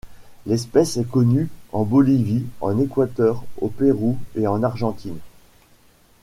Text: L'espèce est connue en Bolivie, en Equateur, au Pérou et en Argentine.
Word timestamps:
L'espèce 0.47 0.97
est 0.97 1.07
connue 1.07 1.47
en 1.73 1.83
Bolivie, 1.83 2.43
en 2.59 2.75
Equateur, 2.79 3.43
au 3.59 3.69
Pérou 3.69 4.17
et 4.35 4.47
en 4.47 4.63
Argentine. 4.63 5.19